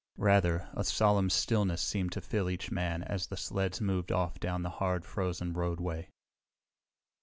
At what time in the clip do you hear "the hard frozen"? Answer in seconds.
4.63-5.53